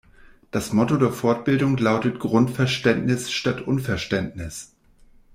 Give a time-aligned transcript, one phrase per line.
[0.49, 4.73] Das Motto der Fortbildung lautet Grundverständnis statt Unverständnis.